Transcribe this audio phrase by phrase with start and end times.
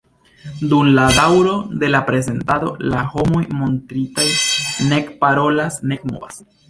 [0.69, 1.51] Dum la daŭro
[1.83, 4.27] de la prezentado, la homoj montritaj
[4.95, 6.43] nek parolas, nek movas.